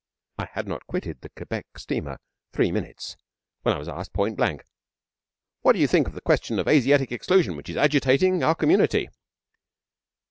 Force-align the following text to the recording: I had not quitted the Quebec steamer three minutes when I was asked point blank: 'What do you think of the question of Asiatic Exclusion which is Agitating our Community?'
I 0.39 0.45
had 0.53 0.65
not 0.67 0.87
quitted 0.87 1.21
the 1.21 1.29
Quebec 1.29 1.77
steamer 1.77 2.17
three 2.53 2.71
minutes 2.71 3.17
when 3.61 3.75
I 3.75 3.77
was 3.77 3.87
asked 3.87 4.13
point 4.13 4.35
blank: 4.35 4.63
'What 5.61 5.73
do 5.73 5.79
you 5.79 5.85
think 5.85 6.07
of 6.07 6.13
the 6.15 6.21
question 6.21 6.57
of 6.57 6.67
Asiatic 6.67 7.11
Exclusion 7.11 7.55
which 7.55 7.69
is 7.69 7.77
Agitating 7.77 8.41
our 8.41 8.55
Community?' 8.55 9.09